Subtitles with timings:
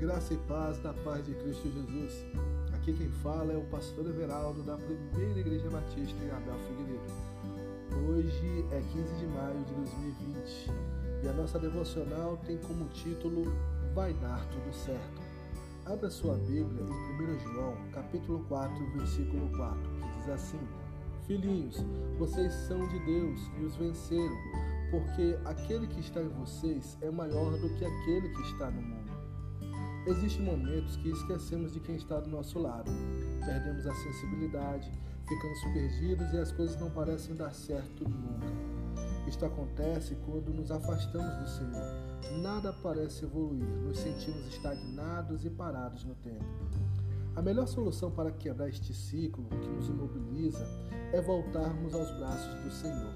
[0.00, 2.26] Graça e paz da paz de Cristo Jesus.
[2.74, 7.12] Aqui quem fala é o pastor Everaldo da Primeira Igreja Batista em Abel Figueiredo.
[8.08, 10.70] Hoje é 15 de maio de 2020
[11.22, 13.44] e a nossa devocional tem como título
[13.94, 15.22] Vai dar tudo certo.
[15.86, 20.60] Abra sua Bíblia em 1 João, capítulo 4, versículo 4, que diz assim:
[21.28, 21.76] Filhinhos,
[22.18, 24.36] vocês são de Deus e os venceram,
[24.90, 29.11] porque aquele que está em vocês é maior do que aquele que está no mundo.
[30.04, 32.90] Existem momentos que esquecemos de quem está do nosso lado,
[33.38, 34.90] perdemos a sensibilidade,
[35.28, 38.46] ficamos perdidos e as coisas não parecem dar certo nunca.
[39.28, 42.42] Isto acontece quando nos afastamos do Senhor.
[42.42, 46.44] Nada parece evoluir, nos sentimos estagnados e parados no tempo.
[47.36, 50.66] A melhor solução para quebrar este ciclo que nos imobiliza
[51.12, 53.14] é voltarmos aos braços do Senhor.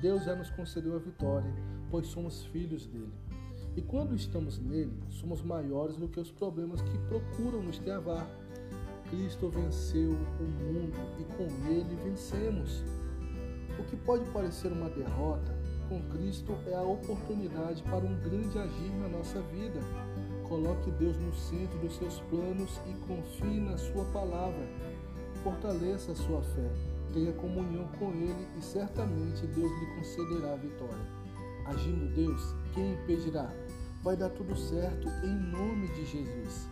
[0.00, 1.52] Deus já nos concedeu a vitória,
[1.90, 3.12] pois somos filhos dele.
[3.76, 8.26] E quando estamos nele, somos maiores do que os problemas que procuram nos travar.
[9.10, 12.82] Cristo venceu o mundo e com ele vencemos.
[13.78, 15.54] O que pode parecer uma derrota,
[15.90, 19.78] com Cristo é a oportunidade para um grande agir na nossa vida.
[20.48, 24.66] Coloque Deus no centro dos seus planos e confie na Sua palavra.
[25.44, 26.70] Fortaleça a sua fé,
[27.12, 31.26] tenha comunhão com Ele e certamente Deus lhe concederá a vitória.
[31.66, 33.52] Agindo Deus, quem impedirá?
[34.06, 36.70] Vai dar tudo certo em nome de Jesus.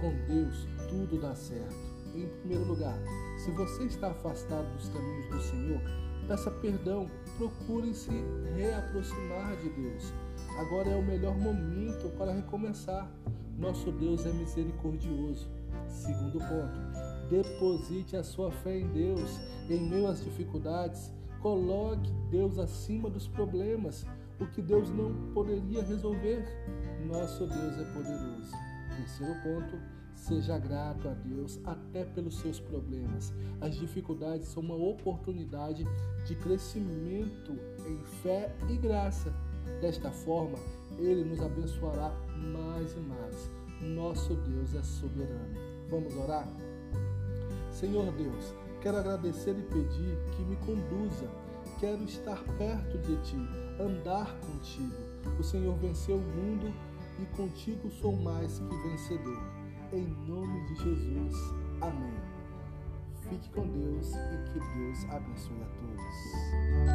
[0.00, 1.74] Com Deus, tudo dá certo.
[2.14, 2.96] Em primeiro lugar,
[3.36, 5.80] se você está afastado dos caminhos do Senhor,
[6.28, 8.12] peça perdão, procure se
[8.54, 10.12] reaproximar de Deus.
[10.60, 13.10] Agora é o melhor momento para recomeçar.
[13.58, 15.48] Nosso Deus é misericordioso.
[15.88, 19.40] Segundo ponto, deposite a sua fé em Deus.
[19.68, 24.06] Em meio às dificuldades, coloque Deus acima dos problemas
[24.40, 26.44] o que Deus não poderia resolver.
[27.06, 28.52] Nosso Deus é poderoso.
[28.96, 29.78] Terceiro ponto,
[30.14, 33.32] seja grato a Deus até pelos seus problemas.
[33.60, 35.84] As dificuldades são uma oportunidade
[36.24, 37.52] de crescimento
[37.86, 39.32] em fé e graça.
[39.80, 40.58] Desta forma,
[40.98, 43.50] Ele nos abençoará mais e mais.
[43.80, 45.54] Nosso Deus é soberano.
[45.90, 46.48] Vamos orar?
[47.70, 51.28] Senhor Deus, quero agradecer e pedir que me conduza
[51.84, 53.36] quero estar perto de ti,
[53.78, 54.94] andar contigo.
[55.38, 56.72] O Senhor venceu o mundo
[57.20, 59.42] e contigo sou mais que vencedor.
[59.92, 61.34] Em nome de Jesus.
[61.82, 62.14] Amém.
[63.28, 66.93] Fique com Deus e que Deus abençoe a todos.